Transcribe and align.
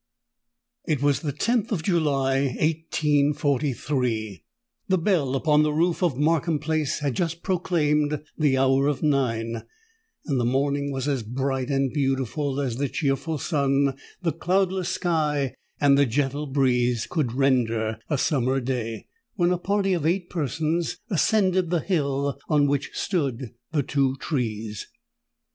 It 0.87 1.03
was 1.03 1.19
the 1.19 1.31
10th 1.31 1.71
of 1.71 1.83
July, 1.83 2.55
1843. 2.59 4.43
The 4.87 4.97
bell 4.97 5.35
upon 5.35 5.61
the 5.61 5.71
roof 5.71 6.01
of 6.01 6.17
Markham 6.17 6.57
Place 6.57 7.01
had 7.01 7.13
just 7.13 7.43
proclaimed 7.43 8.23
the 8.35 8.57
hour 8.57 8.87
of 8.87 9.03
nine, 9.03 9.61
and 10.25 10.39
the 10.39 10.43
morning 10.43 10.91
was 10.91 11.07
as 11.07 11.21
bright 11.21 11.69
and 11.69 11.93
beautiful 11.93 12.59
as 12.59 12.77
the 12.77 12.89
cheerful 12.89 13.37
sun, 13.37 13.95
the 14.23 14.31
cloudless 14.31 14.89
sky, 14.89 15.53
and 15.79 15.99
the 15.99 16.07
gentle 16.07 16.47
breeze 16.47 17.05
could 17.07 17.33
render 17.33 17.99
a 18.09 18.17
summer 18.17 18.59
day,—when 18.59 19.51
a 19.51 19.59
party 19.59 19.93
of 19.93 20.03
eight 20.07 20.31
persons 20.31 20.97
ascended 21.11 21.69
the 21.69 21.79
hill 21.79 22.39
on 22.49 22.65
which 22.65 22.89
stood 22.95 23.53
the 23.71 23.83
two 23.83 24.15
trees. 24.15 24.87